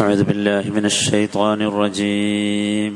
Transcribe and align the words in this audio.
أعوذ 0.00 0.24
بالله 0.24 0.64
من 0.70 0.84
الشيطان 0.86 1.62
الرجيم 1.62 2.92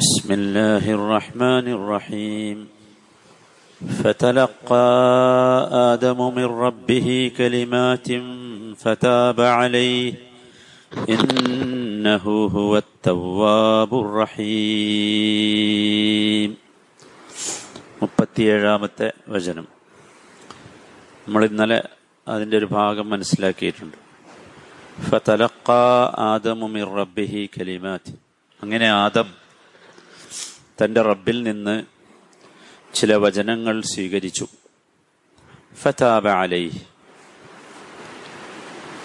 بسم 0.00 0.28
الله 0.30 0.84
الرحمن 0.90 1.66
الرحيم 1.68 2.56
فتلقى 3.80 4.88
آدم 5.92 6.34
من 6.34 6.44
ربه 6.44 7.08
كلمات 7.36 8.08
فتاب 8.78 9.40
عليه 9.40 10.12
إنه 11.10 12.24
هو 12.56 12.72
التواب 12.78 13.90
الرحيم 15.16 16.50
മുപ്പത്തിയേഴാമത്തെ 18.00 19.06
വചനം 19.32 19.66
നമ്മൾ 21.26 21.42
ഇന്നലെ 21.46 21.78
അതിൻ്റെ 22.26 22.56
ഒരു 22.60 22.68
ഭാഗം 22.72 23.06
മനസ്സിലാക്കിയിട്ടുണ്ട് 23.12 23.96
ആദമു 26.17 26.67
മിർ 26.67 26.93
റബ്ബിഹി 26.93 27.45
അങ്ങനെ 28.63 28.87
ആദം 28.87 29.33
തന്റെ 30.83 31.01
റബ്ബിൽ 31.01 31.43
നിന്ന് 31.43 31.83
ചില 32.93 33.15
വചനങ്ങൾ 33.15 33.81
സ്വീകരിച്ചു. 33.81 34.47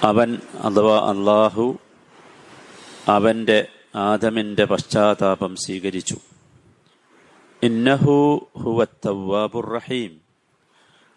അവൻ 0.03 0.41
അഥവാ 0.63 1.11
അള്ളാഹു 1.11 1.79
അവന്റെ 3.09 3.69
ആദമിന്റെ 3.95 4.65
പശ്ചാത്താപം 4.65 5.57
സ്വീകരിച്ചു. 5.57 6.17
ഇന്നഹു 7.63 8.49
ഹുവ 8.59 8.85
റഹീം. 9.61 10.21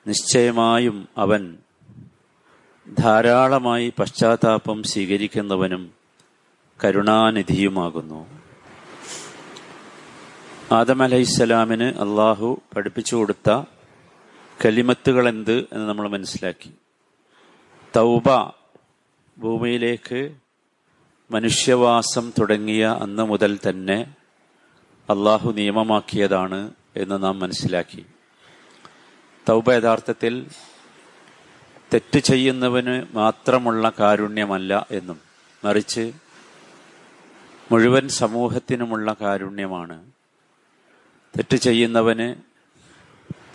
നിശ്ചയമായും 0.08 1.08
അവൻ 1.18 1.58
ധാരാളമായി 2.94 3.94
പശ്ചാത്താപം 4.00 4.84
സ്വീകരിക്കുന്നവനും 4.84 5.94
കരുണാനിധിയുമാകുന്നു. 6.84 8.28
ആദം 10.72 11.04
അലഹിസ്സലാമിന് 11.04 11.84
അള്ളാഹു 11.84 12.62
പഠിപ്പിച്ചു 12.76 13.16
കൊടുത്ത 13.16 13.64
കലിമത്തുകൾ 14.66 15.30
എന്ത് 15.30 15.52
എന്ന് 15.52 15.90
നമ്മൾ 15.90 16.08
മനസ്സിലാക്കി. 16.08 16.72
തൗബ 17.96 18.52
ഭൂമിയിലേക്ക് 19.38 20.36
മനുഷ്യവാസം 21.32 22.32
തുടങ്ങിയ 22.40 22.98
അന്ന് 23.02 23.24
മുതൽ 23.24 23.60
തന്നെ 23.70 24.16
അള്ളാഹു 25.10 25.52
നിയമമാക്കിയതാണ് 25.52 26.72
എന്ന് 26.96 27.24
നാം 27.24 27.40
മനസ്സിലാക്കി. 27.40 28.06
തൗബ 29.50 29.72
യഥാർത്ഥത്തിൽ 29.72 30.48
തെറ്റ് 31.92 32.20
ചെയ്യുന്നവന് 32.20 33.08
മാത്രമുള്ള 33.14 33.90
കാരുണ്യമല്ല 34.00 34.86
എന്നും 34.92 35.20
മറിച്ച് 35.64 36.14
മുഴുവൻ 37.72 38.08
സമൂഹത്തിനുമുള്ള 38.10 39.14
കാരുണ്യമാണ്. 39.22 39.98
തെറ്റ് 41.38 41.56
ചെയ്യുന്നവന് 41.56 42.36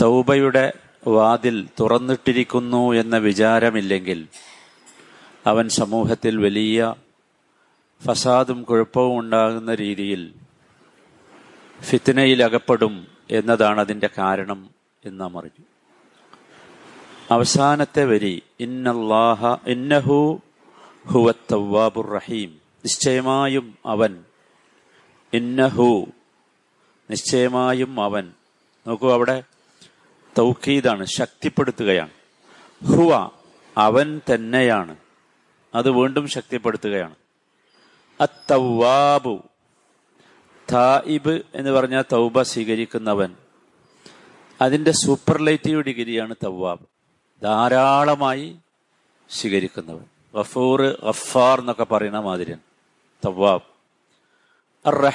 തൗബയുടെ 0.03 0.73
വാതിൽ 1.07 1.69
തുറന്നിട്ടിരിക്കുന്നു 1.81 2.93
എന്ന 2.93 3.17
വിചാരമില്ലെങ്കിൽ 3.19 4.29
അവൻ 5.47 5.69
സമൂഹത്തിൽ 5.69 6.37
വലിയ 6.37 6.81
ഫസാദും 8.01 8.63
കുഴപ്പവും 8.63 9.19
ഉണ്ടാകുന്ന 9.19 9.75
രീതിയിൽ 9.75 10.23
ഫിത്തിനയിൽ 11.81 12.45
അകപ്പെടും 12.45 12.95
എന്നതാണ് 13.31 13.81
അതിന്റെ 13.81 14.11
കാരണം 14.19 14.61
എന്ന് 15.05 15.21
നാം 15.21 15.39
അറിഞ്ഞു 15.39 15.65
അവസാനത്തെ 17.31 18.05
വരി. 18.05 18.43
ഇന്നല്ലാഹ 18.61 19.57
ഇന്നഹു 19.67 20.41
ഹുവത്തവാബുർ 21.07 22.11
റഹീം. 22.11 22.51
നിശ്ചയമായും 22.51 23.79
അവൻ. 23.87 24.25
ഇന്നഹു 25.33 26.07
നിശ്ചയമായും 27.11 28.01
അവൻ. 28.01 28.33
നോക്കൂ 28.87 29.13
അവിടെ 29.13 29.43
തൗക്കീദാണ് 30.39 31.05
ശക്തിപ്പെടുത്തുകയാണ്. 31.05 32.11
ഹുവ 32.85 33.31
അവൻ 33.79 34.21
തന്നെയാണ്. 34.35 34.97
അത് 35.75 35.91
വീണ്ടും 35.91 36.29
ശക്തിപ്പെടുത്തുകയാണ്. 36.29 37.15
അത്തവാബു 38.21 39.39
തായിബ് 40.73 41.43
എന്ന് 41.55 41.71
പറഞ്ഞാൽ 41.71 42.05
തൗബ 42.13 42.43
സ്വീകരിക്കുന്നവൻ. 42.43 43.37
അതിന്റെ 44.61 44.91
സൂപ്പർലൈറ്റീവ് 44.91 45.83
ഡിഗ്രിയാണ് 45.83 46.35
തവ്വാബ്. 46.45 46.92
ധാരാളമായി 47.43 48.57
സ്വീകരിക്കുന്നവൻ. 49.31 50.05
ഗഫൂർ 50.35 50.83
ഗഫാർ 50.83 51.61
എന്നൊക്കെ 51.61 51.85
പറയുന്ന 51.85 52.19
മാതിരൻ 52.19 52.59
തവ്വാബ്. 53.25 53.63
അർ 54.87 55.13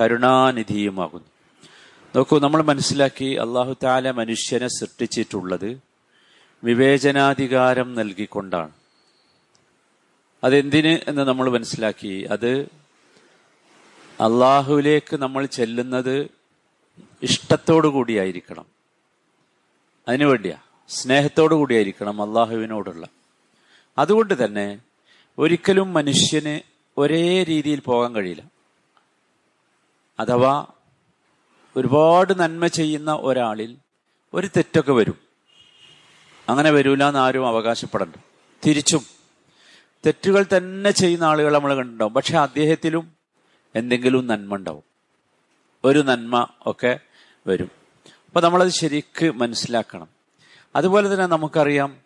കരുണാനിധിയുമാകുന്നു. 0.00 1.28
നോക്കൂ 2.16 2.38
നമ്മൾ 2.38 2.62
മനസ്സിലാക്കി 2.62 3.24
അള്ളാഹു 3.24 3.76
താല 3.84 4.10
മനുഷ്യനെ 4.10 4.68
സൃഷ്ടിച്ചിട്ടുള്ളത് 4.68 5.80
വിവേചനാധികാരം 6.64 7.94
നൽകിക്കൊണ്ടാണ്. 7.94 8.70
അതെന്തിന് 10.44 10.98
എന്ന് 11.08 11.22
നമ്മൾ 11.22 11.50
മനസ്സിലാക്കി? 11.50 12.28
അത് 12.30 12.68
അള്ളാഹുവിലേക്ക് 14.20 15.16
നമ്മൾ 15.16 15.46
ചെല്ലുന്നത് 15.46 16.30
ഇഷ്ടത്തോടു 17.22 17.88
കൂടിയായിരിക്കണം 17.88 18.66
അതിനു 20.08 20.26
വേണ്ടിയാ 20.26 20.58
സ്നേഹത്തോടു 20.88 21.54
കൂടിയായിരിക്കണം 21.54 22.22
അള്ളാഹുവിനോടുള്ള 22.22 23.08
അതുകൊണ്ട് 23.98 24.44
തന്നെ 24.44 24.78
ഒരിക്കലും 25.38 25.92
മനുഷ്യന് 25.92 26.60
ഒരേ 26.98 27.42
രീതിയിൽ 27.42 27.80
പോകാൻ 27.80 28.14
കഴിയില്ല. 28.14 28.42
അഥവാ 30.20 30.66
ഒരുപാട് 31.76 32.38
നന്മ 32.38 32.66
ചെയ്യുന്ന 32.66 33.18
ഒരാളിൽ 33.20 33.76
ഒരു 34.34 34.46
തെറ്റൊക്കെ 34.46 34.92
വരും. 34.92 35.18
അങ്ങനെ 36.48 36.70
വരൂല 36.70 37.04
എന്ന് 37.04 37.20
ആരും 37.20 37.46
അവകാശപ്പെടണ്ട. 37.46 38.14
തിരിച്ചും. 38.66 39.06
തെറ്റുകൾ 40.06 40.46
തന്നെ 40.56 40.90
ചെയ്യുന്ന 40.90 41.24
ആളുകൾ 41.24 41.52
നമ്മൾ 41.52 41.74
കണ്ടിട്ടുണ്ടാവും. 41.74 42.14
പക്ഷെ 42.14 42.38
അദ്ദേഹത്തിലും 42.38 43.12
എന്തെങ്കിലും 43.74 44.26
നന്മ 44.26 44.54
ഉണ്ടാവും. 44.54 44.82
ഒരു 45.84 45.98
നന്മ 45.98 46.46
ഒക്കെ 46.66 47.00
വരും. 47.46 47.70
അപ്പൊ 48.26 48.40
നമ്മളത് 48.40 48.68
ശരിക്ക് 48.68 49.34
മനസ്സിലാക്കണം. 49.34 50.13
അതുപോലെ 50.76 51.12
തന്നെ 51.12 51.26
നമുക്കറിയാം 51.26 51.96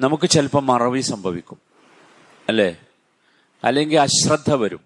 നമുക്ക് 0.00 0.28
ചിലപ്പോൾ 0.28 0.62
മറവി 0.62 1.00
സംഭവിക്കും. 1.00 1.58
അല്ലേ? 2.48 2.76
അല്ലെങ്കിൽ 3.64 4.00
അശ്രദ്ധ 4.00 4.54
വരും. 4.54 4.80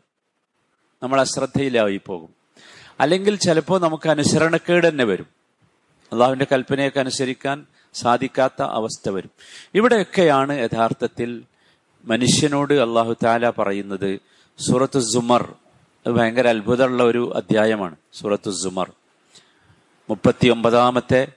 നമ്മൾ 1.02 1.20
അശ്രദ്ധയിലായി 1.20 2.00
പോകും 2.06 2.34
അല്ലെങ്കിൽ 3.00 3.36
ചിലപ്പോൾ 3.36 3.80
നമുക്ക് 3.80 4.08
അനുസരണക്കേട് 4.08 4.88
തന്നെ 4.88 5.04
വരും. 5.04 5.26
അള്ളാഹുവിന്റെ 6.12 6.46
കൽപ്പനയൊക്കെ 6.52 7.00
അനുസരിക്കാൻ 7.00 7.66
സാധിക്കാത്ത 7.94 8.62
അവസ്ഥ 8.62 9.08
വരും. 9.08 9.30
ഇവിടെയൊക്കെയാണ് 9.74 10.58
യഥാർത്ഥത്തിൽ 10.58 11.42
മനുഷ്യനോട് 12.04 12.74
അള്ളാഹു 12.74 13.16
താല 13.24 13.50
പറയുന്നത് 13.50 14.20
സൂറത്ത് 14.58 15.00
സുമർ. 15.00 15.54
ഭയങ്കര 16.06 16.48
അത്ഭുതമുള്ള 16.48 17.02
ഒരു 17.02 17.32
അധ്യായമാണ് 17.36 17.96
സൂറത്ത് 18.12 18.50
സുമർ. 18.50 18.92
മുപ്പത്തി 20.10 20.48
ഒമ്പതാമത്തെ 20.48 21.28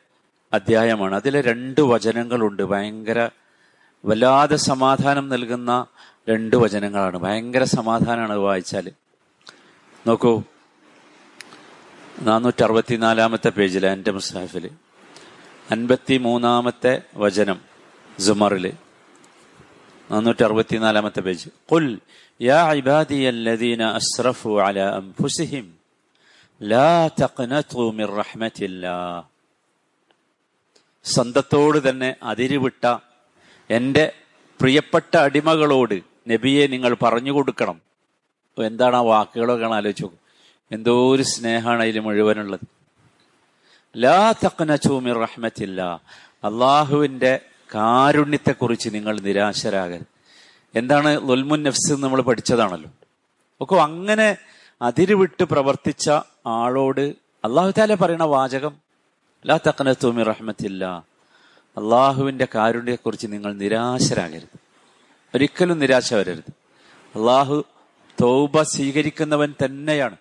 അധ്യായമാണ് 0.52 1.14
അതിലെ 1.18 1.40
രണ്ട് 1.48 1.80
വചനങ്ങളുണ്ട് 1.92 2.62
ഭയങ്കര 2.72 3.18
വല്ലാതെ 4.04 4.58
സമാധാനം 4.70 5.26
നൽകുന്ന 5.32 5.72
രണ്ട് 6.28 6.56
വചനങ്ങളാണ് 6.62 7.18
ഭയങ്കര 7.24 7.64
സമാധാനമാണ് 7.74 8.36
വായിച്ചാൽ 8.46 8.86
നോക്കൂ 10.06 10.32
നാനൂറ്റി 12.26 12.62
അറുപത്തിനാലാമത്തെ 12.66 13.50
പേജിൽ 13.56 13.84
എൻ്റെ 13.88 14.12
മുസാഫിൽ 14.16 14.64
അൻപത്തി 15.68 16.16
മൂന്നാമത്തെ 16.26 16.92
വചനം 17.24 17.58
സുമറിൽ 18.18 18.66
നാനൂറ്റി 20.10 20.42
അറുപത്തിനാലാമത്തെ 20.44 21.20
പേജ് 21.26 21.46
قل 21.70 21.84
يا 22.40 22.58
عبادي 22.70 23.22
الذين 23.36 23.82
أسرفوا 23.92 24.56
على 24.66 24.84
أنفسهم 25.02 25.66
لا 26.60 26.92
تقنطوا 27.14 27.88
من 27.92 28.08
رحمة 28.20 28.58
الله 28.62 29.14
സ്വന്തത്തോട് 31.03 31.89
തന്നെ 31.89 32.15
അതിരുവിട്ട 32.23 32.97
എന്റെ 33.69 34.13
പ്രിയപ്പെട്ട 34.61 35.17
അടിമകളോട് 35.17 36.01
നബിയെ 36.29 36.67
നിങ്ങൾ 36.67 36.95
പറഞ്ഞു 37.01 37.31
കൊടുക്കണം. 37.31 37.81
എന്താണ് 38.63 38.95
ആ 38.95 38.99
വാക്കുകളൊക്കെ 38.99 39.65
ആലോചിച്ചു 39.65 40.11
എന്തോ 40.71 41.15
ഒരു 41.15 41.23
സ്നേഹമാണ് 41.23 41.81
അതിൽ 41.81 41.99
മുഴുവനുള്ളത്. 41.99 42.59
ലാ 43.97 44.31
തക്കന 44.31 44.75
ചൂമിർ 44.75 45.17
റഹ്മത്തില്ല. 45.17 46.01
അള്ളാഹുവിന്റെ 46.43 47.39
കാരുണ്യത്തെക്കുറിച്ച് 47.75 48.89
നിങ്ങൾ 48.93 49.19
നിരാശരാകരുത്. 49.19 50.05
എന്താണ് 50.75 51.29
ലൊൽമുൻ 51.29 51.63
നഫ്സ് 51.63 51.93
നമ്മൾ 51.93 52.21
പഠിച്ചതാണല്ലോ. 52.21 52.89
ഒക്കെ 53.61 53.75
അങ്ങനെ 53.75 54.37
അതിരുവിട്ട് 54.81 55.43
പ്രവർത്തിച്ച 55.43 56.09
ആളോട് 56.47 57.01
അള്ളാഹു 57.43 57.73
താല 57.77 57.93
പറയുന്ന 57.93 58.23
വാചകം 58.23 58.82
ലാ 59.45 59.57
തക്കനത്തൂമി 59.57 60.23
റഹ്മത്തില്ല. 60.23 61.05
അള്ളാഹുവിന്റെ 61.77 62.47
കാരുണ്യത്തെക്കുറിച്ച് 62.55 63.27
നിങ്ങൾ 63.27 63.53
നിരാശരാകരുത്. 63.53 64.59
ഒരിക്കലും 65.35 65.79
നിരാശ 65.79 66.13
വരരുത്. 66.13 66.53
അള്ളാഹു 67.15 67.63
തൗബ 68.21 68.61
സ്വീകരിക്കുന്നവൻ 68.61 69.55
തന്നെയാണ്. 69.65 70.15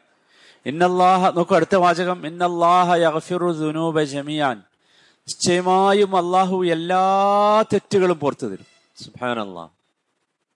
ഇന്നല്ലാഹ 0.66 1.30
നോക്കൂ 1.30 1.56
അടുത്ത 1.56 1.76
വാചകം. 1.76 2.26
ഇന്നല്ലാഹ 2.26 2.94
യഗ്ഫിറു 2.94 3.52
നിശ്ചയമായും 3.52 6.16
അള്ളാഹു 6.16 6.64
എല്ലാ 6.64 7.62
തെറ്റുകളും 7.62 8.18
പുറത്തു 8.18 8.46
തരും. 8.46 8.66
സുഹാൻ 9.04 9.40
അള്ളാഹ് 9.40 9.70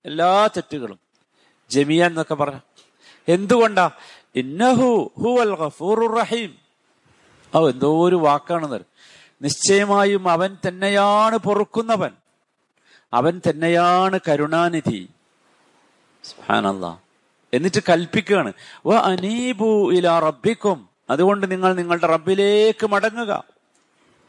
എല്ലാ 0.04 0.46
തെറ്റുകളും. 0.46 0.98
ജമിയാൻ 1.70 2.10
എന്നൊക്കെ 2.10 2.34
പറഞ്ഞ 2.34 2.58
എന്തുകൊണ്ടാ? 3.28 3.90
ഇന്നഹു 4.34 5.12
ഹുവൽ 5.18 5.54
ഗഫൂറുർ 5.54 6.18
റഹീം. 6.18 6.65
ഓ 7.54 7.68
എന്തോ 7.68 8.08
ഒരു 8.08 8.16
വാക്കാണ് 8.16 8.78
നിശ്ചയമായും 9.42 10.28
അവൻ 10.28 10.56
തന്നെയാണ് 10.68 11.36
പൊറുക്കുന്നവൻ. 11.36 12.10
അവൻ 13.12 13.40
തന്നെയാണ് 13.50 14.20
കരുണാനിധി. 14.28 15.08
എന്നിട്ട് 17.54 17.82
കൽപ്പിക്കുകയാണ്. 17.88 18.52
വ 18.86 18.94
അനീബു 18.94 19.92
ഇല 19.92 20.18
റബ്ബിക്കും. 20.18 20.88
അതുകൊണ്ട് 21.10 21.50
നിങ്ങൾ 21.50 21.74
നിങ്ങളുടെ 21.74 22.06
റബ്ബിലേക്ക് 22.06 22.86
മടങ്ങുക. 22.86 23.44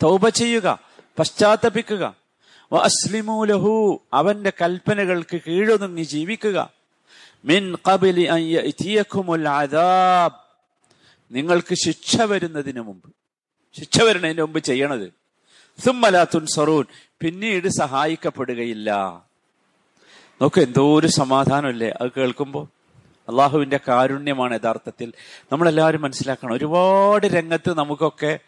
തൗബ 0.03 0.29
ചെയ്യുക. 0.29 0.79
പശ്ചാത്തപിക്കുക. 1.19 2.15
വ 2.73 2.77
അസ്ലിമു 2.77 3.45
ലഹു. 3.45 4.01
അവന്റെ 4.13 4.51
കൽപ്പനകൾക്ക് 4.61 5.41
കീഴൊതുങ്ങി 5.47 6.03
ജീവിക്കുക. 6.03 6.69
മിൻ 7.45 7.77
കബിലി 7.89 8.21
ഇതിയക്കുമുൽ 8.57 9.49
അദാബ്. 9.49 10.46
നിങ്ങൾക്ക് 11.31 11.75
ശിക്ഷ 11.75 12.21
വരുന്നതിന് 12.21 12.81
മുമ്പ്. 12.81 13.13
ശിക്ഷ 13.79 14.01
വരുന്നതിന് 14.01 14.41
മുമ്പ് 14.41 14.59
ചെയ്യണത്. 14.59 15.13
സുമ്മലാത്തുൻ 15.85 16.45
സറൂൻ 16.45 16.85
പിന്നീട് 17.21 17.67
സഹായിക്കപ്പെടുകയില്ല. 17.67 18.91
നോക്ക് 20.41 20.61
എന്തോ 20.61 20.99
ഒരു 20.99 21.07
സമാധാനമല്ലേ? 21.07 21.93
അത് 22.01 22.11
കേൾക്കുമ്പോൾ 22.17 22.67
അള്ളാഹുവിന്റെ 23.29 23.79
കാരുണ്യമാണ് 23.87 24.53
യഥാർത്ഥത്തിൽ. 24.55 25.13
നമ്മളെല്ലാവരും 25.51 26.01
മനസ്സിലാക്കണം. 26.01 26.53
ഒരുപാട് 26.53 27.27
രംഗത്ത് 27.27 27.77
നമുക്കൊക്കെ 27.77 28.39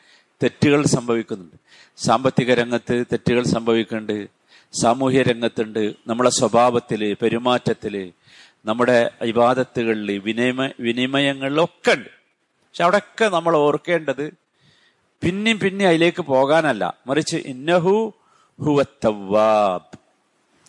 തെറ്റുകൾ 0.44 0.86
സംഭവിക്കുന്നുണ്ട്. 0.86 1.56
സാമ്പത്തിക 1.98 2.54
രംഗത്ത് 2.54 3.06
തെറ്റുകൾ 3.12 3.44
സംഭവിക്കുന്നുണ്ട്. 3.44 4.28
സാമൂഹ്യ 4.82 5.22
രംഗത്തുണ്ട്. 5.22 5.94
നമ്മളെ 6.08 6.30
സ്വഭാവത്തിൽ 6.30 7.18
പെരുമാറ്റത്തിൽ 7.22 8.14
നമ്മുടെ 8.66 9.12
ഇബാദത്തുകളിൽ 9.22 10.18
വിനിമയ 10.18 10.70
വിനിമയങ്ങളിലൊക്കെ 10.80 11.92
ഉണ്ട്. 11.92 12.19
പക്ഷെ 12.70 12.84
അവിടെയൊക്കെ 12.84 13.36
നമ്മൾ 13.36 13.58
ഓർക്കേണ്ടത് 13.58 14.34
പിന്നെയും 15.24 15.60
പിന്നെ 15.60 15.88
അതിലേക്ക് 15.88 16.22
പോകാനല്ല. 16.22 16.94
മറിച്ച് 17.08 17.38
ഇന്നഹു 17.38 18.14
ഹുവ 18.62 18.84
തവ്വാബ്. 18.84 19.98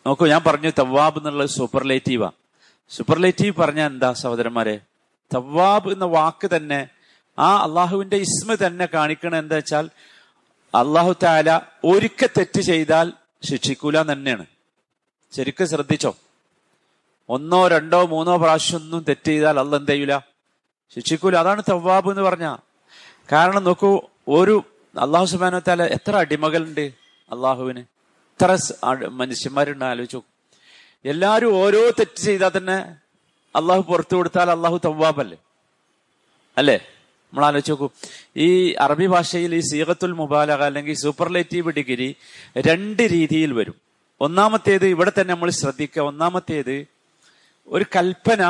നോക്കൂ 0.06 0.26
ഞാൻ 0.26 0.42
പറഞ്ഞു 0.46 0.70
തവ്വാബ് 0.78 1.18
എന്നുള്ളത് 1.18 1.48
സൂപ്പർലേറ്റീവാ. 1.48 2.30
സൂപ്പർലേറ്റീവ് 2.90 3.56
പറഞ്ഞാൽ 3.56 3.86
എന്താ 3.86 4.12
സഹോദരന്മാരെ? 4.12 4.80
തവ്വാബ് 5.34 5.92
എന്ന 5.92 6.04
വാക്ക് 6.04 6.50
തന്നെ 6.56 6.88
ആ 7.38 7.56
അള്ളാഹുവിന്റെ 7.56 8.16
ഇസ്മ 8.16 8.54
തന്നെ 8.54 8.86
കാണിക്കണ 8.94 9.36
എന്താ 9.36 9.56
വെച്ചാൽ 9.56 9.90
അള്ളാഹു 10.74 11.14
താല 11.22 11.60
ഒരിക്ക 11.84 12.26
തെറ്റ് 12.26 12.60
ചെയ്താൽ 12.60 13.12
ശിക്ഷിക്കൂല 13.42 14.12
തന്നെയാണ്. 14.12 14.46
ശരിക്കും 15.36 15.68
ശ്രദ്ധിച്ചോ? 15.68 16.16
ഒന്നോ 17.28 17.68
രണ്ടോ 17.68 18.06
മൂന്നോ 18.06 18.36
പ്രാവശ്യം 18.36 18.78
ഒന്നും 18.78 19.04
തെറ്റ് 19.08 19.24
ചെയ്താൽ 19.24 19.60
അല്ല 19.60 19.76
എന്ത് 19.76 19.92
ചെയ്യൂല? 19.92 20.18
ശിക്ഷിക്കൂല. 20.94 21.36
അതാണ് 21.36 21.62
തവ്വാബ് 21.70 22.10
എന്ന് 22.10 22.22
പറഞ്ഞ. 22.22 22.56
കാരണം 23.32 23.64
നോക്കൂ 23.64 24.00
ഒരു 24.28 24.64
അള്ളാഹു 25.00 25.24
സുബാനത്താല 25.24 25.82
താല 25.82 25.92
എത്ര 25.92 26.16
അടിമകളുണ്ട് 26.16 26.86
അള്ളാഹുവിന്. 27.32 27.78
എത്ര 27.78 28.58
മനുഷ്യന്മാരുണ്ട് 29.06 29.84
ആലോചിച്ചു 29.84 30.22
എല്ലാവരും 31.04 31.56
ഓരോ 31.56 31.90
തെറ്റ് 31.90 32.20
ചെയ്താൽ 32.20 32.50
തന്നെ 32.56 32.78
അള്ളാഹു 33.56 33.82
പുറത്തു 33.82 34.14
കൊടുത്താൽ 34.16 34.50
അള്ളാഹു 34.50 34.80
തവ്വാബല്ലേ 34.84 35.38
അല്ലേ? 36.56 36.76
നമ്മൾ 36.76 37.44
ആലോചിച്ച് 37.44 37.72
നോക്കൂ. 37.72 37.88
ഈ 38.36 38.72
അറബി 38.72 39.06
ഭാഷയിൽ 39.06 39.54
ഈ 39.54 39.60
സീഹത്തുൽ 39.60 40.12
മുബാലക 40.12 40.62
അല്ലെങ്കിൽ 40.62 40.94
സൂപ്പർലേറ്റീവ് 40.94 41.72
ഡിഗ്രി 41.72 42.16
രണ്ട് 42.58 43.02
രീതിയിൽ 43.02 43.52
വരും. 43.52 43.74
ഒന്നാമത്തേത് 44.20 44.86
ഇവിടെ 44.86 45.12
തന്നെ 45.20 45.34
നമ്മൾ 45.34 45.50
ശ്രദ്ധിക്കുക. 45.50 46.02
ഒന്നാമത്തേത് 46.02 46.86
ഒരു 47.66 47.84
കൽപ്പന 47.96 48.42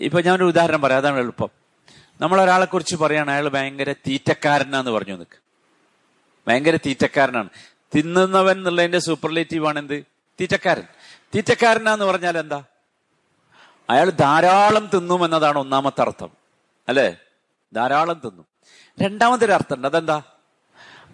ഇപ്പൊ 0.00 0.20
ഞാനൊരു 0.20 0.44
ഉദാഹരണം 0.44 0.80
പറയാം. 0.80 0.98
അതാണ് 0.98 1.18
എളുപ്പം. 1.18 1.48
നമ്മൾ 2.20 2.40
ഒരാളെ 2.40 2.66
കുറിച്ച് 2.66 2.96
പറയാണ് 2.96 3.30
അയാൾ 3.30 3.48
ഭയങ്കര 3.48 3.92
തീറ്റക്കാരനാന്ന് 3.92 4.90
പറഞ്ഞു 4.90 5.14
നിൽക്ക് 5.14 5.38
ഭയങ്കര 6.48 6.76
തീറ്റക്കാരനാണ്. 6.76 7.48
തിന്നുന്നവൻ 7.96 8.58
എന്നുള്ളതിന്റെ 8.58 8.98
സൂപ്പർലേറ്റീവ് 8.98 9.68
ആണ് 9.68 9.78
എന്ത്? 9.78 10.04
തീറ്റക്കാരൻ. 10.40 10.82
തീറ്റക്കാരനാന്ന് 11.34 12.04
പറഞ്ഞാൽ 12.04 12.38
എന്താ? 12.38 12.64
അയാൾ 13.90 14.10
ധാരാളം 14.10 14.90
തിന്നും 14.94 15.24
എന്നതാണ് 15.24 15.58
ഒന്നാമത്തെ 15.58 16.00
അർത്ഥം. 16.00 16.30
അല്ലേ? 16.88 17.16
ധാരാളം 17.74 18.20
തിന്നും. 18.24 18.46
രണ്ടാമത്തെ 19.02 19.44
ഒരു 19.44 19.52
അർത്ഥം 19.52 19.76
ഉണ്ട് 19.76 19.88
അതെന്താ? 19.88 20.22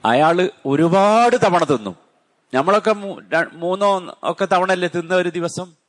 അയാൾ 0.05 0.51
ഒരുപാട് 0.67 1.37
തവണ 1.45 1.65
തിന്നും. 1.65 1.97
നമ്മളൊക്കെ 2.55 2.93
മൂന്നോ 3.53 4.19
ഒക്കെ 4.23 4.45
തവണ 4.45 4.73
അല്ലേ 4.73 4.89
തിന്ന 4.89 5.15
ഒരു 5.15 5.29
ദിവസം? 5.29 5.86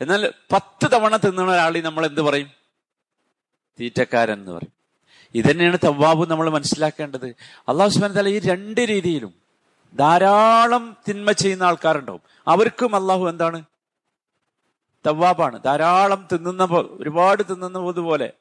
എന്നാൽ 0.00 0.32
പത്ത് 0.52 0.92
തവണ 0.92 1.16
തിന്നുന്ന 1.16 1.52
ഒരാളെ 1.52 1.80
നമ്മൾ 1.80 2.06
എന്ത് 2.06 2.20
പറയും? 2.20 2.50
തീറ്റക്കാരൻ 3.80 4.32
എന്ന് 4.32 4.52
പറയും. 4.52 4.72
ഇതന്നെയാണ് 5.34 5.78
തവ്വാബ് 5.84 6.30
നമ്മൾ 6.30 6.50
മനസ്സിലാക്കേണ്ടത്. 6.50 7.26
അള്ളാഹു 7.68 7.90
സുബാൻ 7.90 8.12
തല 8.12 8.28
ഈ 8.28 8.38
രണ്ട് 8.38 8.80
രീതിയിലും 8.80 9.34
ധാരാളം 9.94 10.96
തിന്മ 11.08 11.32
ചെയ്യുന്ന 11.32 11.64
ആൾക്കാരുണ്ടാവും. 11.64 12.20
അവർക്കും 12.48 12.96
അള്ളാഹു 12.96 13.28
എന്താണ്? 13.28 13.62
തവ്വാബാണ്. 15.06 15.62
ധാരാളം 15.62 16.28
തിന്നുന്ന 16.32 16.64
ഒരുപാട് 16.72 17.42
തിന്നുന്ന 17.42 17.78
പോലെ 17.78 18.32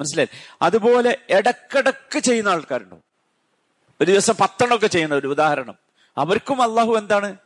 മനസ്സിലായി? 0.00 0.28
അതുപോലെ 0.62 1.18
ഇടക്കിടക്ക് 1.30 2.18
ചെയ്യുന്ന 2.18 2.48
ആൾക്കാരുണ്ടാവും. 2.48 3.02
ഒരു 4.00 4.10
ദിവസം 4.10 4.34
പത്തെണ്ണമൊക്കെ 4.40 4.86
ചെയ്യുന്ന 4.86 5.14
ഒരു 5.14 5.26
ഉദാഹരണം. 5.26 5.74
അവർക്കും 6.18 6.62
അള്ളാഹു 6.62 6.92
എന്താണ്? 6.92 7.36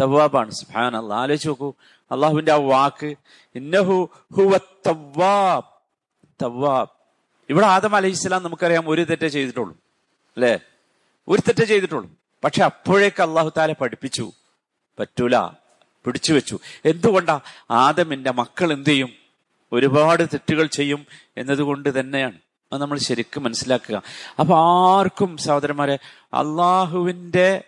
തവ്വാബാണ്. 0.00 0.50
സുഹാൻ 0.50 0.96
അള്ളാഹ് 0.96 1.22
ആലോചിച്ച് 1.22 1.48
നോക്കൂ. 1.48 1.74
അള്ളാഹുവിന്റെ 2.12 2.52
ആ 2.52 2.54
വാക്ക് 2.54 3.14
ഇന്നഹു 3.54 4.10
ഇവിടെ 7.50 7.66
ആദം 7.66 7.96
അലൈഹി 7.96 8.12
ഇസ്ലാം 8.12 8.42
നമുക്കറിയാം 8.42 8.88
ഒരു 8.88 9.04
തെറ്റേ 9.04 9.28
ചെയ്തിട്ടുള്ളൂ. 9.28 9.76
അല്ലേ? 10.36 10.58
ഒരു 11.28 11.40
തെറ്റേ 11.40 11.64
ചെയ്തിട്ടുള്ളൂ. 11.64 12.10
പക്ഷെ 12.44 12.64
അപ്പോഴേക്ക് 12.64 13.22
അള്ളാഹു 13.22 13.52
താലെ 13.56 13.74
പഠിപ്പിച്ചു. 13.74 14.32
പറ്റൂല. 14.98 15.38
പിടിച്ചു 16.04 16.32
വെച്ചു. 16.32 16.58
എന്തുകൊണ്ടാ? 16.84 17.40
ആദമിന്റെ 17.70 18.30
മക്കൾ 18.30 18.72
എന്ത് 18.72 18.90
ചെയ്യും? 18.90 19.12
ഒരുപാട് 19.72 20.22
തെറ്റുകൾ 20.22 20.66
ചെയ്യും 20.66 21.06
എന്നതുകൊണ്ട് 21.36 22.00
തന്നെയാണ്. 22.00 22.38
അത് 22.72 22.80
നമ്മൾ 22.80 22.98
ശരിക്കും 22.98 23.42
മനസ്സിലാക്കുക. 23.42 24.02
അപ്പൊ 24.40 24.56
ആർക്കും 24.56 25.36
സഹോദരന്മാരെ 25.36 25.98
അള്ളാഹുവിന്റെ 26.34 27.64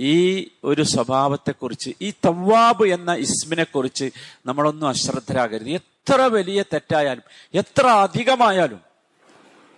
ഈ 0.00 0.48
ഒരു 0.64 0.82
സ്വഭാവത്തെക്കുറിച്ച് 0.82 1.90
ഈ 2.02 2.10
തവ്വാബ് 2.10 2.86
എന്ന 2.86 3.14
ഇസ്മിനെ 3.14 3.64
കുറിച്ച് 3.64 4.10
നമ്മളൊന്നും 4.46 4.88
അശ്രദ്ധരാകരുത്. 4.88 5.68
എത്ര 5.68 6.20
വലിയ 6.20 6.62
തെറ്റായാലും 6.62 7.22
എത്ര 7.54 7.86
അധികമായാലും 7.86 8.80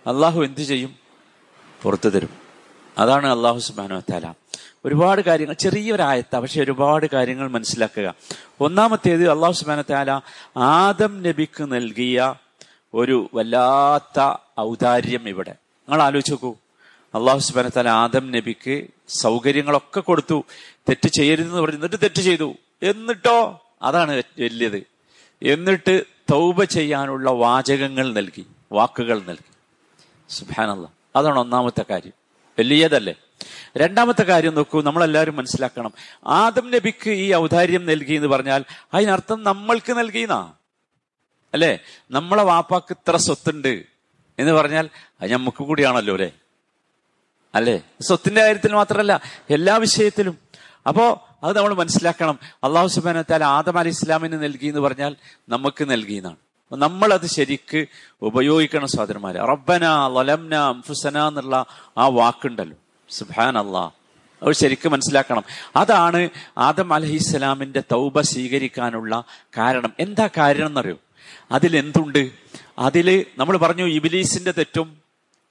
അള്ളാഹു 0.07 0.43
എന്തു 0.43 0.61
ചെയ്യും? 0.61 0.95
പുറത്തു 1.81 2.09
തരും. 2.09 2.29
അതാണ് 2.97 3.27
അള്ളാഹു 3.27 3.59
സുബാനോ 3.59 3.99
തല 3.99 4.33
ഒരുപാട് 4.85 5.21
കാര്യങ്ങൾ 5.21 5.53
ചെറിയൊരായത്ത 5.53 6.35
പക്ഷെ 6.35 6.61
ഒരുപാട് 6.61 7.05
കാര്യങ്ങൾ 7.13 7.47
മനസ്സിലാക്കുക. 7.47 8.15
ഒന്നാമത്തേത് 8.61 9.31
അള്ളാഹു 9.31 9.53
സുബാന 9.53 9.81
താല 9.81 10.21
ആദം 10.57 11.23
നബിക്ക് 11.23 11.63
നൽകിയ 11.63 12.35
ഒരു 12.93 13.29
വല്ലാത്ത 13.33 14.19
ഔദാര്യം 14.59 15.29
ഇവിടെ. 15.29 15.51
നിങ്ങൾ 15.51 16.01
ആലോചിച്ച് 16.01 16.31
നോക്കൂ. 16.31 16.55
അള്ളാഹു 17.15 17.39
സുബാന 17.39 17.67
താല 17.67 17.89
ആദം 17.89 18.31
നബിക്ക് 18.31 18.87
സൗകര്യങ്ങളൊക്കെ 19.07 19.99
കൊടുത്തു. 19.99 20.45
തെറ്റ് 20.73 21.07
ചെയ്യരുതെന്ന് 21.07 21.61
പറഞ്ഞു 21.61 21.75
എന്നിട്ട് 21.75 21.95
തെറ്റ് 21.95 22.21
ചെയ്തു. 22.21 22.55
എന്നിട്ടോ? 22.83 23.65
അതാണ് 23.81 24.11
വലിയത്. 24.11 24.83
എന്നിട്ട് 25.43 26.03
തൗബ 26.31 26.63
ചെയ്യാനുള്ള 26.63 27.31
വാചകങ്ങൾ 27.31 28.13
നൽകി. 28.13 28.45
വാക്കുകൾ 28.71 29.19
നൽകി. 29.19 29.53
സുബാനല്ല 30.29 30.91
അതാണ് 31.15 31.39
ഒന്നാമത്തെ 31.39 31.85
കാര്യം. 31.89 32.11
വലിയതല്ലേ? 32.59 33.15
രണ്ടാമത്തെ 33.77 34.23
കാര്യം 34.23 34.55
നോക്കൂ 34.55 34.81
നമ്മളെല്ലാവരും 34.81 35.35
മനസ്സിലാക്കണം. 35.35 35.93
ആദം 36.27 36.71
നബിക്ക് 36.71 37.09
ഈ 37.09 37.33
ഔദാര്യം 37.33 37.85
നൽകി 37.85 38.13
എന്ന് 38.13 38.27
പറഞ്ഞാൽ 38.27 38.63
അതിനർത്ഥം 38.93 39.43
നമ്മൾക്ക് 39.43 39.93
നൽകിയെന്നാ. 39.93 40.53
അല്ലേ? 41.53 41.79
നമ്മളെ 42.11 42.43
വാപ്പാക്ക് 42.43 42.87
ഇത്ര 42.91 43.17
സ്വത്തുണ്ട് 43.17 43.83
എന്ന് 44.39 44.51
പറഞ്ഞാൽ 44.51 44.89
അത് 45.21 45.31
നമുക്ക് 45.31 45.63
കൂടിയാണല്ലോ 45.63 46.13
അല്ലേ? 46.13 46.31
അല്ലേ? 47.55 47.81
സ്വത്തിന്റെ 48.01 48.41
കാര്യത്തിൽ 48.41 48.73
മാത്രമല്ല 48.73 49.21
എല്ലാ 49.49 49.75
വിഷയത്തിലും. 49.75 50.37
അപ്പോ 50.87 51.27
അത് 51.43 51.57
നമ്മൾ 51.57 51.73
മനസ്സിലാക്കണം. 51.73 52.39
അള്ളാഹു 52.63 52.87
സുബാനത്താൽ 52.87 53.43
ആദം 53.43 53.79
അലി 53.79 53.89
ഇസ്ലാമിന് 53.89 54.43
നൽകി 54.43 54.67
എന്ന് 54.67 54.79
പറഞ്ഞാൽ 54.79 55.15
നമുക്ക് 55.49 55.91
നൽകിയെന്നാണ് 55.91 56.35
നമ്മൾ 56.73 57.13
അത് 57.13 57.25
ശരിക്ക് 57.25 57.85
ഉപയോഗിക്കണം 58.21 58.87
സഹോദരന്മാരെ. 58.87 59.39
റബ്ബന 59.39 60.07
ലലംന 60.07 60.55
അംഫുസന 60.55 61.27
എന്നുള്ള 61.27 61.65
ആ 61.97 62.07
വാക്കുണ്ടല്ലോ. 62.07 62.77
സുബാൻ 63.09 63.57
അള്ളാ 63.57 63.89
അത് 64.43 64.53
ശരിക്കും 64.53 64.91
മനസ്സിലാക്കണം. 64.91 65.43
അതാണ് 65.75 66.29
ആദം 66.57 66.93
അലഹിസ്സലാമിന്റെ 66.93 67.83
തൗബ 67.91 68.21
സ്വീകരിക്കാനുള്ള 68.21 69.23
കാരണം. 69.57 69.93
എന്താ 69.99 70.29
കാരണം 70.37 70.67
എന്നറിയോ? 70.67 70.95
അതിലെന്തുണ്ട്? 71.51 72.31
അതിൽ 72.79 73.25
നമ്മൾ 73.37 73.57
പറഞ്ഞു 73.57 73.83
ഇബിലീസിന്റെ 73.83 74.51
തെറ്റും 74.51 75.02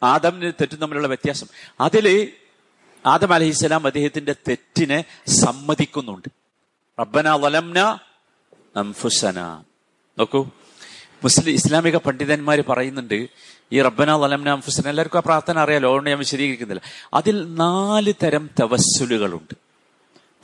ആദമിന്റെ 0.02 0.50
തെറ്റും 0.50 0.78
തമ്മിലുള്ള 0.78 1.06
വ്യത്യാസം. 1.06 1.46
അതിൽ 1.80 2.32
ആദം 3.06 3.34
അലഹിസ്സലാം 3.34 3.86
അദ്ദേഹത്തിന്റെ 3.86 4.32
തെറ്റിനെ 4.48 5.04
സമ്മതിക്കുന്നുണ്ട്. 5.26 6.28
റബ്ബന 7.00 7.28
വലംന 7.28 7.78
അംഫുസന 8.76 9.40
നോക്കൂ. 10.18 10.44
മുസ്ലിം 11.22 11.54
ഇസ്ലാമിക 11.54 11.96
പണ്ഡിതന്മാർ 11.96 12.60
പറയുന്നുണ്ട് 12.60 13.28
ഈ 13.72 13.82
റബ്ബന 13.82 14.12
വലംന 14.12 14.48
അംഫുസന 14.48 14.88
എല്ലാവർക്കും 14.88 15.18
ആ 15.18 15.22
പ്രാർത്ഥന 15.26 15.58
അറിയാലോ 15.58 15.88
അതുകൊണ്ട് 15.88 16.10
ഞാൻ 16.10 16.18
വിശദീകരിക്കുന്നില്ല. 16.18 16.82
അതിൽ 17.14 17.54
നാല് 17.54 18.12
തരം 18.22 18.50
തവസ്സുലുകളുണ്ട്. 18.60 19.54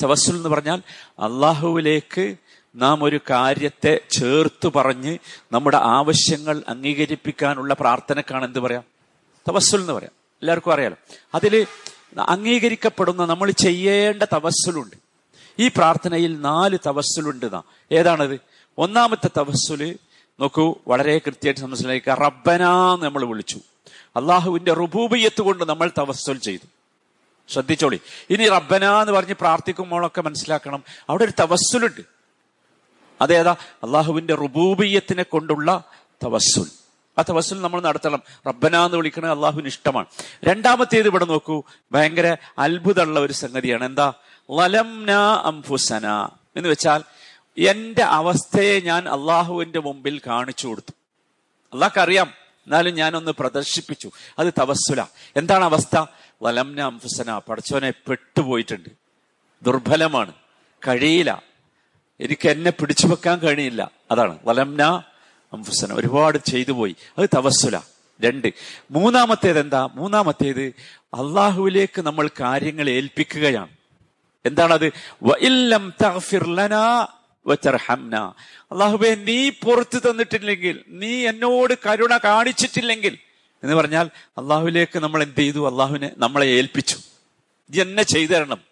തവസ്സുൽ 0.03 0.37
എന്ന് 0.37 0.49
പറഞ്ഞാൽ 0.49 0.83
അള്ളാഹുവിലേക്ക് 1.19 2.37
നാം 2.77 3.05
ഒരു 3.05 3.21
കാര്യത്തെ 3.31 4.01
ചേർത്ത് 4.11 4.69
പറഞ്ഞ് 4.69 5.19
നമ്മുടെ 5.53 5.77
ആവശ്യങ്ങൾ 5.77 6.63
അംഗീകരിപ്പിക്കാനുള്ള 6.69 7.75
പ്രാർത്ഥനക്കാണ് 7.75 8.45
എന്ത് 8.45 8.59
പറയാം? 8.59 8.98
തവസ്സുൽ 9.49 9.81
എന്ന് 9.81 9.93
പറയാം. 9.93 10.13
എല്ലാവർക്കും 10.43 10.73
അറിയാലോ. 10.73 10.97
അതിൽ 11.35 11.67
അംഗീകരിക്കപ്പെടുന്ന 12.21 13.25
നമ്മൾ 13.25 13.51
ചെയ്യേണ്ട 13.51 14.23
തവസ്സുലുണ്ട്. 14.23 14.97
ഈ 15.59 15.69
പ്രാർത്ഥനയിൽ 15.69 16.41
നാല് 16.41 16.79
തവസ്സുലുണ്ട് 16.87 17.53
നാ. 17.53 17.63
ഏതാണത്? 17.93 18.41
ഒന്നാമത്തെ 18.79 19.31
തവസ്സുൽ 19.37 19.97
നോക്കൂ 20.41 20.75
വളരെ 20.89 21.19
കൃത്യമായിട്ട് 21.19 21.61
മനസ്സിലാക്കുക 21.61 22.13
റബ്ബനാന്ന് 22.13 23.07
നമ്മൾ 23.07 23.25
വിളിച്ചു. 23.25 23.61
അള്ളാഹുവിന്റെ 24.17 24.73
റുബൂബിയത്ത് 24.73 25.43
കൊണ്ട് 25.43 25.65
നമ്മൾ 25.65 25.91
തവസ്സുൽ 25.99 26.39
ചെയ്തു. 26.39 26.67
ശ്രദ്ധിച്ചോളി. 27.53 28.01
ഇനി 28.31 28.49
റബ്ബന 28.49 28.85
എന്ന് 28.85 29.13
പറഞ്ഞ് 29.13 29.35
പ്രാർത്ഥിക്കുമ്പോഴൊക്കെ 29.35 30.23
മനസ്സിലാക്കണം. 30.23 30.85
അവിടെ 31.09 31.25
ഒരു 31.25 31.33
തവസ്സുലുണ്ട്. 31.41 32.01
അതേതാ? 33.21 33.53
അള്ളാഹുവിന്റെ 33.53 34.35
റുബൂബിയത്തിനെ 34.35 35.23
കൊണ്ടുള്ള 35.23 35.85
തവസ്സുൽ. 36.25 36.78
ആ 37.19 37.23
തപസ്സിൽ 37.31 37.61
നമ്മൾ 37.61 37.81
നടത്തണം. 37.81 38.23
റബ്ബന 38.49 38.77
എന്ന് 38.77 38.97
വിളിക്കണത് 38.97 39.31
അള്ളാഹുവിന് 39.31 39.67
ഇഷ്ടമാണ്. 39.67 40.07
രണ്ടാമത്തേത് 40.45 41.07
ഇവിടെ 41.07 41.25
നോക്കൂ. 41.25 41.63
ഭയങ്കര 41.93 42.37
അത്ഭുതമുള്ള 42.59 43.21
ഒരു 43.21 43.33
സംഗതിയാണ്. 43.33 43.85
എന്താ? 43.85 44.13
ലലംന 44.51 45.11
അംഫുസന. 45.45 46.29
എന്ന് 46.57 46.69
വെച്ചാൽ 46.69 47.03
എന്റെ 47.59 48.03
അവസ്ഥയെ 48.03 48.81
ഞാൻ 48.81 49.09
അള്ളാഹുവിന്റെ 49.09 49.79
മുമ്പിൽ 49.79 50.21
കാണിച്ചു 50.27 50.69
കൊടുത്തു. 50.69 50.93
അള്ളാഹ്ക്കറിയാം. 51.75 52.27
എന്നാലും 52.51 52.95
ഞാനൊന്ന് 52.95 53.31
പ്രദർശിപ്പിച്ചു. 53.31 54.11
അത് 54.39 54.53
തവസ്സുല. 54.61 55.07
എന്താണ് 55.37 55.65
അവസ്ഥ? 55.65 56.07
വലംന 56.43 56.81
അംഫുസന. 56.81 57.39
പഠിച്ചവനെ 57.39 57.91
പെട്ടുപോയിട്ടുണ്ട്. 57.91 58.89
ദുർബലമാണ്. 59.63 60.33
കഴിയില്ല. 60.89 61.43
എനിക്ക് 62.21 62.49
എന്നെ 62.49 62.71
പിടിച്ചു 62.71 63.07
വെക്കാൻ 63.07 63.39
കഴിയില്ല. 63.39 63.91
അതാണ്. 64.11 64.39
വലംന 64.45 65.03
അംഫുസന. 65.53 65.93
ഒരുപാട് 65.93 66.39
ചെയ്തു 66.39 66.73
പോയി. 66.73 66.97
അത് 67.19 67.29
തവസ്സുല. 67.37 67.81
രണ്ട്. 68.25 68.53
മൂന്നാമത്തേത് 68.91 69.59
എന്താ? 69.59 69.89
മൂന്നാമത്തേത് 69.95 70.75
അള്ളാഹുവിലേക്ക് 71.15 72.03
നമ്മൾ 72.03 72.31
കാര്യങ്ങൾ 72.41 72.89
ഏൽപ്പിക്കുകയാണ്. 72.89 73.69
എന്താണത്? 74.47 74.93
അള്ളാഹുബെ 78.73 79.15
നീ 79.15 79.49
പുറത്തു 79.49 79.99
തന്നിട്ടില്ലെങ്കിൽ 79.99 80.85
നീ 80.89 81.27
എന്നോട് 81.27 81.75
കരുണ 81.87 82.19
കാണിച്ചിട്ടില്ലെങ്കിൽ 82.19 83.19
എന്ന് 83.63 83.75
പറഞ്ഞാൽ 83.75 84.11
അള്ളാഹുവിലേക്ക് 84.39 84.99
നമ്മൾ 84.99 85.23
എന്ത് 85.23 85.41
ചെയ്തു? 85.41 85.71
അള്ളാഹുവിനെ 85.71 86.11
നമ്മളെ 86.17 86.47
ഏൽപ്പിച്ചു. 86.47 86.97
ഇത് 87.71 87.81
എന്നെ 87.81 88.03
ചെയ്തു 88.03 88.33
തരണം. 88.33 88.69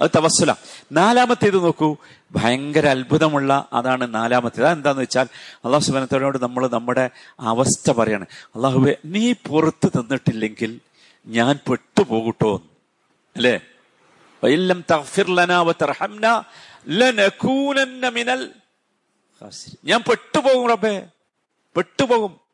അത് 0.00 0.10
തവസ്സുല. 0.16 0.54
നാലാമത്തേത് 0.92 1.64
നോക്കൂ. 1.64 1.96
ഭയങ്കര 2.32 2.86
അത്ഭുതമുള്ള 2.86 3.68
അതാണ് 3.72 4.14
നാലാമത്തേത്. 4.14 4.66
അതെന്താന്ന് 4.66 5.02
വെച്ചാൽ 5.02 5.28
അള്ളാഹു 5.64 5.84
സുബാനത്തോട് 5.84 6.42
നമ്മൾ 6.42 6.68
നമ്മുടെ 6.68 7.10
അവസ്ഥ 7.40 7.90
പറയാണ്. 7.90 8.26
അള്ളാഹുബെ 8.56 8.96
നീ 9.04 9.32
പുറത്ത് 9.32 9.88
തന്നിട്ടില്ലെങ്കിൽ 9.88 10.80
ഞാൻ 11.26 11.58
പെട്ടുപോകട്ടോ. 11.70 12.62
അല്ലേ. 13.36 13.60
ഞാൻ 19.84 20.02
പെട്ടുപോകും 20.02 20.70
റബ്ബേ. 20.70 21.08
പെട്ടുപോകും. 21.76 22.49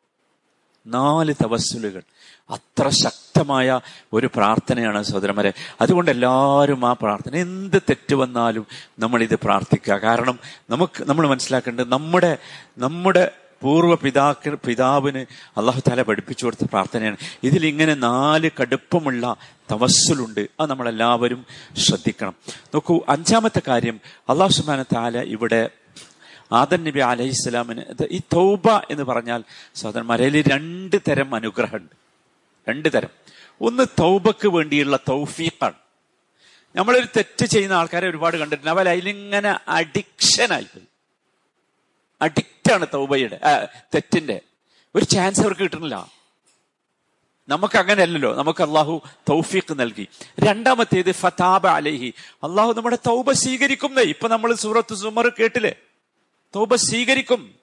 നാല് 0.86 1.34
തവസ്സുലുകൾ 1.44 2.02
അത്ര 2.50 2.88
ശക്തമായ 2.88 3.80
ഒരു 4.12 4.30
പ്രാർത്ഥനയാണ് 4.36 5.02
സഹോദരന്മാരെ. 5.02 5.52
അതുകൊണ്ട് 5.80 6.10
എല്ലാവരും 6.10 6.86
ആ 6.86 6.92
പ്രാർത്ഥന 6.92 7.36
എന്ത് 7.36 7.82
തെറ്റ് 7.82 8.14
വന്നാലും 8.14 8.66
നമ്മൾ 8.98 9.22
ഇത് 9.22 9.34
പ്രാർത്ഥിക്കുക. 9.34 9.94
കാരണം 9.94 10.38
നമുക്ക് 10.70 11.04
നമ്മൾ 11.04 11.28
മനസ്സിലാക്കേണ്ടത് 11.28 11.92
നമ്മുടെ 11.92 12.38
നമ്മുടെ 12.78 13.30
പൂർവ 13.62 13.94
പിതാക്കൾ 13.94 14.54
പിതാവിന് 14.54 15.18
അള്ളാഹു 15.56 15.80
താല 15.80 16.02
പഠിപ്പിച്ചു 16.02 16.44
കൊടുത്ത 16.44 16.64
പ്രാർത്ഥനയാണ്. 16.64 17.16
ഇതിൽ 17.42 17.66
ഇങ്ങനെ 17.66 17.94
നാല് 17.94 18.50
കടുപ്പമുള്ള 18.60 19.36
തവസ്സുലുണ്ട് 19.72 20.48
അത് 20.60 20.70
നമ്മളെല്ലാവരും 20.70 21.46
ശ്രദ്ധിക്കണം. 21.76 22.34
നോക്കൂ 22.48 23.00
അഞ്ചാമത്തെ 23.08 23.62
കാര്യം 23.68 24.00
അള്ളാഹു 24.30 24.52
സുബാന 24.52 24.82
താല 24.82 25.22
ഇവിടെ 25.22 25.70
ആദൻ 26.52 26.84
നബി 26.84 27.00
അലൈഹി 27.00 27.30
ഇസ്ലാമിന് 27.30 27.82
ഈ 28.10 28.18
തൗബ 28.18 28.70
എന്ന് 28.90 29.02
പറഞ്ഞാൽ 29.02 29.44
സഹോദരന്മാരെ 29.74 30.42
രണ്ട് 30.42 30.96
തരം 31.08 31.34
അനുഗ്രഹമുണ്ട്. 31.34 31.94
രണ്ട് 32.68 32.88
തരം. 32.92 33.08
ഒന്ന് 33.60 33.86
തൗബക്ക് 34.00 34.48
വേണ്ടിയുള്ള 34.48 34.98
തൗഫീഖാണ്. 35.08 35.74
നമ്മളൊരു 36.76 37.06
തെറ്റ് 37.16 37.46
ചെയ്യുന്ന 37.46 37.74
ആൾക്കാരെ 37.74 38.10
ഒരുപാട് 38.10 38.36
കണ്ടിട്ടുണ്ട്. 38.36 38.70
അവർ 38.70 38.88
അതിലിങ്ങനെ 38.88 39.58
അഡിക്റ്റ് 39.68 40.80
അഡിക്റ്റാണ് 42.22 42.86
തൗബയുടെ 42.94 43.40
തെറ്റിന്റെ. 43.94 44.40
ഒരു 44.94 45.04
ചാൻസ് 45.04 45.40
അവർക്ക് 45.40 45.60
കിട്ടണില്ല 45.60 46.10
നമുക്ക് 47.48 47.78
അങ്ങനെയല്ലല്ലോ. 47.78 48.34
നമുക്ക് 48.34 48.62
അള്ളാഹു 48.62 49.02
തൗഫീഖ് 49.28 49.80
നൽകി. 49.80 50.08
രണ്ടാമത്തേത് 50.40 51.12
ഫതാബ 51.12 51.66
അലഹി. 51.66 52.14
അള്ളാഹു 52.44 52.72
നമ്മുടെ 52.72 52.98
തൗബ 53.06 53.32
സ്വീകരിക്കുന്നേ 53.32 54.02
ഇപ്പൊ 54.02 54.28
നമ്മൾ 54.28 54.54
സൂറത്ത് 54.54 54.94
സുമർ 54.94 55.28
കേട്ടില്ലേ? 55.28 55.74
തൗബ 56.56 56.75
സ്വീകരിക്കും. 56.75 57.54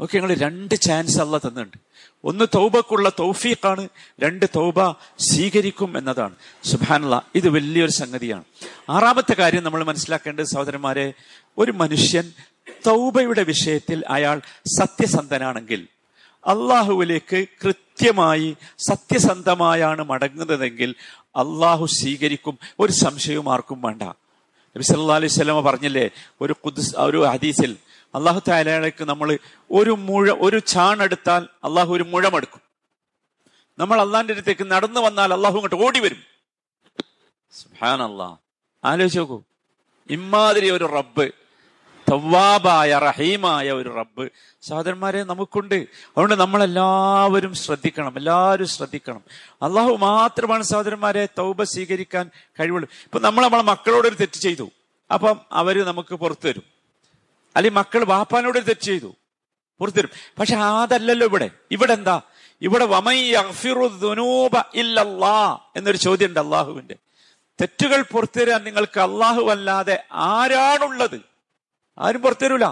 ഓക്കെ 0.00 0.16
ഞങ്ങൾ 0.16 0.34
രണ്ട് 0.34 0.74
ചാൻസ് 0.74 1.20
അല്ല 1.20 1.36
തന്നിട്ടുണ്ട്. 1.36 1.76
ഒന്ന് 2.24 2.44
തൗബക്കുള്ള 2.54 3.08
തൗഫീഖാണ് 3.08 3.88
രണ്ട് 4.20 4.46
തൗബ 4.56 4.90
സ്വീകരിക്കും 5.18 5.98
എന്നതാണ്. 5.98 6.34
സുബാനുള്ള 6.64 7.22
ഇത് 7.34 7.48
വലിയൊരു 7.48 7.90
സംഗതിയാണ്. 7.90 8.44
ആറാമത്തെ 8.90 9.34
കാര്യം 9.34 9.64
നമ്മൾ 9.64 9.84
മനസ്സിലാക്കേണ്ടത് 9.84 10.44
സഹോദരന്മാരെ 10.44 11.12
ഒരു 11.58 11.72
മനുഷ്യൻ 11.72 12.32
തൗബയുടെ 12.86 13.42
വിഷയത്തിൽ 13.42 14.04
അയാൾ 14.08 14.40
സത്യസന്ധനാണെങ്കിൽ 14.78 15.88
അള്ളാഹുവിലേക്ക് 16.46 17.46
കൃത്യമായി 17.64 18.56
സത്യസന്ധമായാണ് 18.78 20.04
മടങ്ങുന്നതെങ്കിൽ 20.04 20.94
അള്ളാഹു 21.22 21.86
സ്വീകരിക്കും. 21.86 22.58
ഒരു 22.80 22.92
സംശയവും 22.92 23.52
ആർക്കും 23.52 23.82
വേണ്ട. 23.82 24.02
നബി 24.78 24.86
സല്ലാ 24.86 25.14
അലൈഹി 25.14 25.32
സ്വലമ 25.32 25.60
പറഞ്ഞില്ലേ? 25.60 26.10
ഒരു 26.40 26.54
ഖുദ്സ് 26.64 26.96
ഒരു 26.96 27.18
ഹദീസിൽ 27.18 27.76
അള്ളാഹു 28.14 28.40
താലയ്ക്ക് 28.48 29.04
നമ്മൾ 29.04 29.38
ഒരു 29.70 29.90
മുഴ 29.90 30.30
ഒരു 30.30 30.58
ചാണെടുത്താൽ 30.58 31.48
അള്ളാഹു 31.64 31.94
ഒരു 31.94 32.02
മുഴമെടുക്കും. 32.02 32.60
നമ്മൾ 33.78 34.00
അള്ളാഹിന്റെ 34.00 34.32
അടുത്തേക്ക് 34.32 34.70
നടന്നു 34.70 35.00
വന്നാൽ 35.00 35.32
അള്ളാഹു 35.32 35.54
ഇങ്ങോട്ട് 35.54 35.86
ഓടി 35.86 36.00
വരും. 36.00 36.18
സുഹാൻ 37.52 38.02
അള്ളാഹ് 38.02 38.36
ആലോചിച്ച് 38.84 39.18
നോക്കൂ. 39.18 39.42
ഇമാതിരി 40.10 40.70
ഒരു 40.70 40.84
റബ്ബ് 40.84 41.30
തവാബായ 42.10 42.98
റഹീമായ 42.98 43.72
ഒരു 43.72 43.94
റബ്ബ്. 43.94 44.28
സഹോദരന്മാരെ 44.62 45.24
നമുക്കുണ്ട്. 45.24 45.74
അതുകൊണ്ട് 45.74 46.34
നമ്മളെല്ലാവരും 46.34 47.54
ശ്രദ്ധിക്കണം. 47.54 48.16
എല്ലാവരും 48.16 48.66
ശ്രദ്ധിക്കണം. 48.66 49.20
അള്ളാഹു 49.62 49.96
മാത്രമാണ് 49.96 50.62
സഹോദരന്മാരെ 50.62 51.28
തൗബ 51.38 51.62
സ്വീകരിക്കാൻ 51.62 52.30
കഴിവുള്ളൂ. 52.60 52.88
ഇപ്പൊ 53.04 53.18
നമ്മൾ 53.18 53.44
നമ്മളെ 53.44 53.62
മക്കളോട് 53.62 54.08
ഒരു 54.08 54.14
തെറ്റ് 54.14 54.32
ചെയ്തു. 54.32 54.70
അപ്പം 55.14 55.40
അവർ 55.52 55.84
നമുക്ക് 55.84 56.14
പുറത്തു 56.14 56.48
തരും. 56.48 56.62
അല്ലെങ്കിൽ 57.56 57.78
മക്കൾ 57.78 58.04
വാപ്പാനോട് 58.04 58.58
ഒരു 58.58 58.64
തെറ്റ് 58.64 58.80
ചെയ്തു. 58.80 59.16
പുറത്തു 59.78 59.98
തരും. 59.98 60.10
പക്ഷെ 60.38 60.56
അതല്ലല്ലോ 60.56 61.26
ഇവിടെ. 61.26 61.50
ഇവിടെ 61.70 61.92
എന്താ? 61.92 62.20
ഇവിടെ 62.62 62.84
എന്നൊരു 65.76 65.96
ചോദ്യം 65.96 66.28
ഉണ്ട് 66.28 66.40
അള്ളാഹുവിന്റെ 66.40 66.96
തെറ്റുകൾ 67.60 68.02
പുറത്തു 68.02 68.38
തരാൻ 68.38 68.64
നിങ്ങൾക്ക് 68.64 69.00
അള്ളാഹു 69.00 69.42
അല്ലാതെ 69.42 70.04
ആരാണുള്ളത്? 70.12 71.27
ആരും 71.98 72.22
പുറത്തുതരൂല 72.22 72.64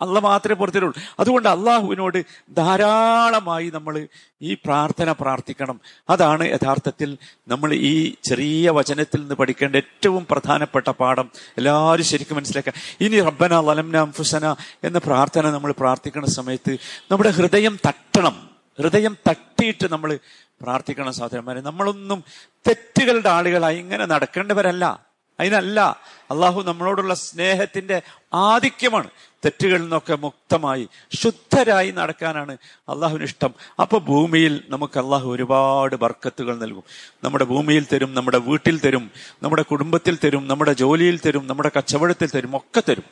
അല്ല 0.00 0.18
മാത്രമേ 0.18 0.54
പുറത്തുതരുള്ളൂ 0.54 1.00
അതുകൊണ്ട് 1.20 1.48
അള്ളാഹുവിനോട് 1.48 2.24
ധാരാളമായി 2.56 3.70
നമ്മൾ 3.70 4.08
ഈ 4.42 4.54
പ്രാർത്ഥന 4.54 5.12
പ്രാർത്ഥിക്കണം. 5.12 5.80
അതാണ് 6.10 6.48
യഥാർത്ഥത്തിൽ 6.48 7.18
നമ്മൾ 7.48 7.74
ഈ 7.74 8.14
ചെറിയ 8.24 8.70
വചനത്തിൽ 8.70 9.20
നിന്ന് 9.20 9.34
പഠിക്കേണ്ട 9.34 9.76
ഏറ്റവും 9.76 10.26
പ്രധാനപ്പെട്ട 10.30 10.90
പാഠം. 10.90 11.30
എല്ലാവരും 11.58 12.04
ശരിക്കും 12.04 12.36
മനസ്സിലാക്കുക. 12.36 12.72
ഇനി 13.00 13.20
റബ്ബന 13.20 13.60
ലലംന 13.60 14.10
ഫുസന 14.10 14.54
എന്ന 14.84 14.98
പ്രാർത്ഥന 14.98 15.50
നമ്മൾ 15.50 15.72
പ്രാർത്ഥിക്കുന്ന 15.72 16.26
സമയത്ത് 16.26 16.76
നമ്മുടെ 17.10 17.30
ഹൃദയം 17.30 17.78
തട്ടണം. 17.86 18.50
ഹൃദയം 18.78 19.16
തട്ടിയിട്ട് 19.28 19.92
നമ്മൾ 19.92 20.18
പ്രാർത്ഥിക്കണം 20.62 21.12
സഹോദരന്മാരെ. 21.12 21.60
നമ്മളൊന്നും 21.60 22.24
തെറ്റുകളുടെ 22.68 23.28
ആളുകളായി 23.28 23.78
ഇങ്ങനെ 23.78 24.06
നടക്കേണ്ടവരല്ല. 24.06 25.09
അതിനല്ല 25.40 25.80
അള്ളാഹു 26.30 26.62
നമ്മളോടുള്ള 26.62 27.14
സ്നേഹത്തിന്റെ 27.14 28.02
ആധിക്യമാണ്. 28.34 29.10
തെറ്റുകളിൽ 29.44 29.82
നിന്നൊക്കെ 29.82 30.14
മുക്തമായി 30.14 30.88
ശുദ്ധരായി 31.12 31.90
നടക്കാനാണ് 31.90 32.56
അള്ളാഹുവിന് 32.88 33.24
ഇഷ്ടം. 33.24 33.54
അപ്പൊ 33.80 33.98
ഭൂമിയിൽ 33.98 34.64
നമുക്ക് 34.68 34.98
അള്ളാഹു 34.98 35.30
ഒരുപാട് 35.30 35.96
ബർക്കത്തുകൾ 35.96 36.58
നൽകും. 36.58 36.84
നമ്മുടെ 37.24 37.44
ഭൂമിയിൽ 37.44 37.86
തരും 37.92 38.14
നമ്മുടെ 38.14 38.38
വീട്ടിൽ 38.38 38.78
തരും 38.78 39.10
നമ്മുടെ 39.42 39.62
കുടുംബത്തിൽ 39.62 40.18
തരും 40.24 40.48
നമ്മുടെ 40.48 40.72
ജോലിയിൽ 40.72 41.20
തരും 41.26 41.46
നമ്മുടെ 41.46 41.70
കച്ചവടത്തിൽ 41.76 42.28
തരും 42.28 42.56
ഒക്കെ 42.56 42.82
തരും. 42.88 43.04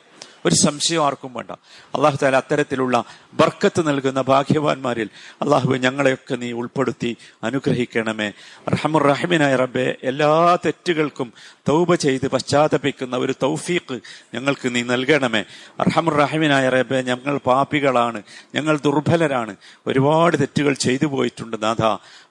ഒരു 0.45 0.55
സംശയം 0.55 1.05
ആർക്കും 1.05 1.33
വേണ്ട. 1.33 1.51
അള്ളാഹു 1.95 2.17
താല 2.23 2.35
അത്തരത്തിലുള്ള 2.35 3.03
ബർക്കത്ത് 3.33 3.87
നൽകുന്ന 3.87 4.21
ഭാഗ്യവാന്മാരിൽ 4.21 5.09
അള്ളാഹു 5.41 5.75
ഞങ്ങളെയൊക്കെ 5.75 6.35
നീ 6.35 6.51
ഉൾപ്പെടുത്തി 6.51 7.17
അനുഗ്രഹിക്കണമേ. 7.43 8.31
റഹമുർ 8.69 9.03
റഹിമിനായ 9.03 9.55
റബ്ബെ 9.55 9.95
എല്ലാ 10.03 10.57
തെറ്റുകൾക്കും 10.65 11.33
തൗബ 11.69 11.95
ചെയ്ത് 11.95 12.27
പശ്ചാത്തപിക്കുന്ന 12.27 13.17
ഒരു 13.17 13.33
തൗഫീഖ് 13.43 13.99
ഞങ്ങൾക്ക് 14.33 14.75
നീ 14.75 14.81
നൽകണമേ. 14.81 15.43
റഹമുർ 15.81 16.13
റഹിമിനായ 16.13 16.69
റബ്ബെ 16.69 17.01
ഞങ്ങൾ 17.01 17.37
പാപികളാണ് 17.37 18.21
ഞങ്ങൾ 18.55 18.79
ദുർബലരാണ് 18.79 19.55
ഒരുപാട് 19.87 20.37
തെറ്റുകൾ 20.39 20.73
ചെയ്തു 20.73 21.05
പോയിട്ടുണ്ട് 21.05 21.57
നാഥ. 21.63 21.83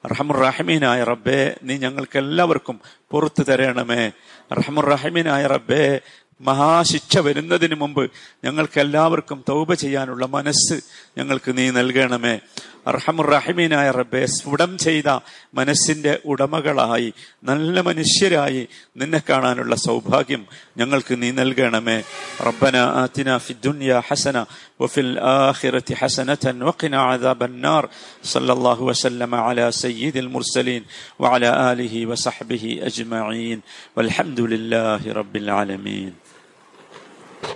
റഹമുർ 0.07 0.39
റഹിമീനായ 0.39 1.05
റബ്ബെ 1.05 1.57
നീ 1.63 1.77
ഞങ്ങൾക്ക് 1.77 2.19
എല്ലാവർക്കും 2.19 2.81
പുറത്തു 3.11 3.43
തരണമേ. 3.43 4.11
റഹമുർ 4.53 4.85
റഹിമീനായ 4.85 5.47
റബ്ബെ 5.47 6.01
മഹാശിക്ഷ 6.41 7.19
വരുന്നതിന് 7.19 7.75
മുമ്പ് 7.75 8.11
ഞങ്ങൾക്ക് 8.45 8.81
എല്ലാവർക്കും 8.81 9.45
തൗബ 9.49 9.75
ചെയ്യാനുള്ള 9.75 10.27
മനസ്സ് 10.27 10.77
ഞങ്ങൾക്ക് 11.19 11.59
നീ 11.59 11.71
നൽകണമേ. 11.71 12.41
അർഹമുറഹിമീനായ 12.87 13.91
റബ്ബെ 13.91 14.27
സ്ഫുടം 14.27 14.79
ചെയ്ത 14.79 15.09
മനസ്സിന്റെ 15.55 16.13
ഉടമകളായി 16.25 17.13
നല്ല 17.45 17.81
മനുഷ്യരായി 17.81 18.63
നിന്നെ 19.01 19.21
കാണാനുള്ള 19.31 19.75
സൗഭാഗ്യം 19.75 20.47
ഞങ്ങൾക്ക് 20.77 21.23
നീ 21.23 21.31
നൽകണമേ. 21.31 21.99
റബ്ബന 22.47 22.77
ആതിന 23.03 23.39
ഫി 23.39 23.57
ദുനിയ 23.67 24.01
ഹസന 24.09 24.47
വഫിൽ 24.81 25.13
ആഖിറതി 25.21 25.95
ഹസനതൻ 26.01 26.63
വഖിന 26.69 26.95
അദാബന്നാർ. 27.15 27.89
സല്ലല്ലാഹു 28.33 28.85
വസല്ലമ 28.91 29.35
അലാ 29.49 29.71
സയ്യിദിൽ 29.71 30.29
മുർസലീൻ 30.29 30.83
വഅലാ 31.21 31.53
ആലിഹി 31.69 32.05
വസഹ്ബിഹി 32.05 32.81
അജ്മഈൻ. 32.89 33.59
വൽഹംദുലില്ലാഹി 33.99 35.13
റബ്ബിൽ 35.21 35.51
ആലമീൻ. 35.61 36.28